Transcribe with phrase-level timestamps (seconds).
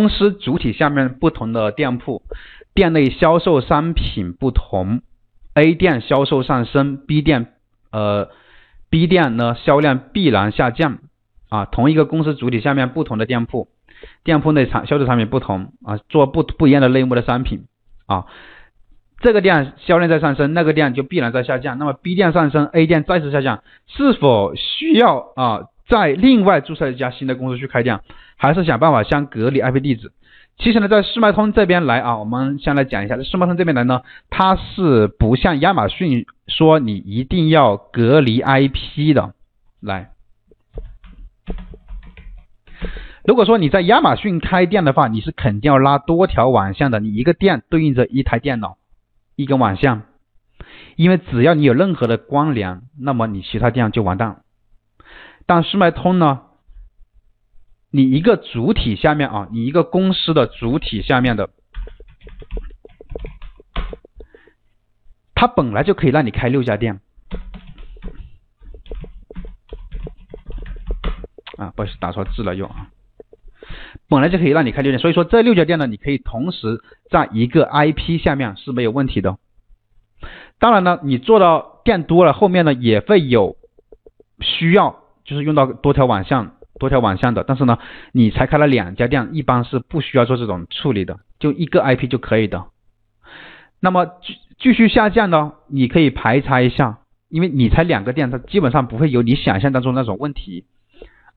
[0.00, 2.22] 公司主体下面不同的店铺，
[2.72, 5.02] 店内销售商品不同
[5.52, 7.48] ，A 店销售上升，B 店
[7.92, 8.30] 呃
[8.88, 11.00] B 店呢销量必然下降
[11.50, 11.66] 啊。
[11.66, 13.68] 同一个公司主体下面不同的店铺，
[14.24, 17.66] 店铺内产销售产品不同啊，做不不一样的类目的商品
[18.06, 18.24] 啊。
[19.18, 21.76] 这个店销量在上升，那个店就必然在下降。
[21.76, 28.00] 那么 B 店上升，A 店再次下降，是否需要啊再另外注册一家新的公司去开店，
[28.36, 30.12] 还是想办法先隔离 IP 地址？
[30.56, 39.34] 其实呢，在世脉通这边来啊，我们先来讲一下，在世脉通这边来呢，它是不像亚马逊说你一定要隔离 IP 的。
[39.80, 40.10] 来，
[43.24, 48.76] 如果说你在亚马逊开店的话，你是肯定要拉多条网线的，你一个店对应着一台电脑。
[49.36, 50.02] 一根网线，
[50.96, 54.36] 因为只要你有任何的关联，那么你其他店就完蛋了。
[55.50, 56.42] 但世脉通呢，
[57.90, 61.50] 你一个主体下面啊，你一个公司的主体下面的，
[65.34, 67.00] 它本来就可以让你开六家店。
[71.56, 72.92] 啊，不好意思，打错字了又啊。
[74.08, 79.36] 本来就可以让你开六店，所以说这六家店呢，你可以同时在一个 IP 下面是没有问题的。
[80.60, 83.56] 当然呢，你做到店多了，后面呢也会有
[84.38, 87.44] 需要，就是用到多条网线、多条网线的。
[87.46, 87.78] 但是呢，
[88.12, 92.66] 你才开了两家店，一般是不需要做这种处理的，就一个 IP 就可以的。
[93.80, 100.64] 那么继继续下降呢，你可以排查一下，因为你才两个店，它基本上不会有你想象当中那种问题。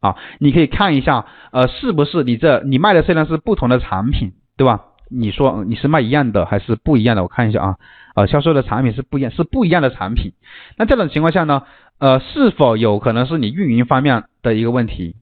[0.00, 4.84] 啊，你可以看一下，呃，是不是你这你卖的虽然是不同的产品，对吧？
[5.10, 7.22] 你说你是卖一样的还是不一样的？
[7.22, 7.76] 我看一下啊，
[8.14, 10.32] 呃，销售的产品是不一样，是不一样的产品。
[10.76, 11.62] 那这种情况下呢，
[11.98, 15.16] 呃，是否有可能是你运营方面的一个问题？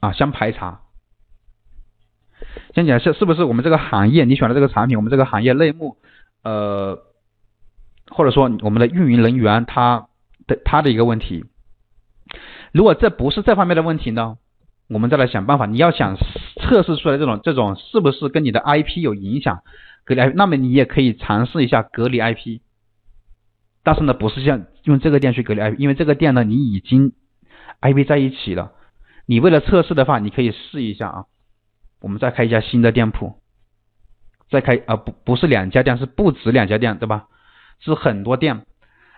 [0.00, 0.80] 啊，先排查。
[2.74, 5.96] 先讲是是不是我们这个行业你选的这个产品，我们这个行业类目，
[6.42, 6.98] 呃，
[8.10, 10.06] 或者说我们的运营人员他
[10.46, 11.44] 的他的一个问题。
[12.72, 14.38] 如果这不是这方面的问题呢，
[14.88, 15.66] 我们再来想办法。
[15.66, 16.16] 你要想
[16.62, 19.62] 测试出来这种这种是不是跟你的 IP 有影响，
[20.04, 22.60] 隔离那么你也可以尝试一下隔离 IP。
[23.82, 27.12] 但是呢，不是像用这个店去隔离 IP，因为这个店呢你已经
[27.80, 28.72] IP 在一起了。
[29.26, 31.24] 你为了测试的话，你可以试一下啊。
[32.00, 33.34] 我们再开一家新的店铺，
[34.50, 37.26] 再开啊不不是两家店，是不止两家店，对吧？
[37.80, 38.64] 是很多店。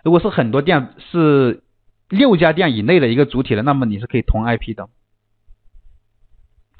[0.02, 1.60] 如果是很多店是。
[2.10, 4.90] 六家店以内的一个主体的，那么你是可以同 IP 的。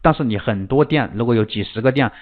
[0.04, 2.12] 但是你很多店，如果有几十个店，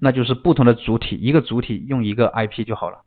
[0.00, 3.02] 那就是不同的主体，一个主体用一个 IP 就好了。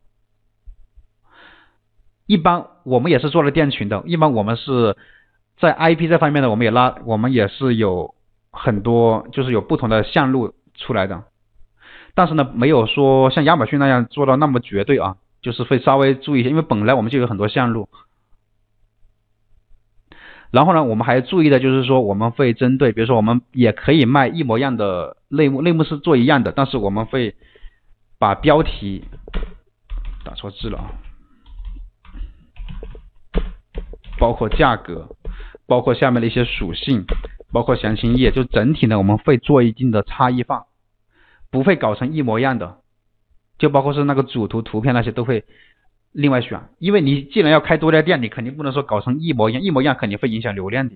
[2.28, 4.95] 一般我们也是做了店群的，一般我们是
[5.59, 8.13] 在 IP 这方面呢，我们也拉，我们也是有
[8.51, 11.23] 很多，就是有不同的线路出来的。
[12.13, 17.90] 但是呢，没有说像亚马逊那样做到那么绝对啊，就是会稍微注意一下，因为本来我们就有很多线路。
[20.51, 27.35] 然后呢，我们还要注意的就是说，我们会针对，比如说我们也可以卖一模一样的类目，类目是做一样的，但是我们会
[28.17, 29.03] 把标题
[30.25, 30.89] 打错字了啊，
[34.17, 35.15] 包括价格，
[35.67, 37.05] 包括下面的一些属性，
[37.51, 40.66] 包括详情页，就整体呢我们会做一定的差异化，
[41.51, 42.77] 不会搞成一模一样的，
[43.59, 45.45] 就包括是那个主图图片那些都会。
[46.12, 50.96] 另外选，因为你既然要开多家店，你肯定不能说搞成一模一样，一模一样肯定会影响流量的。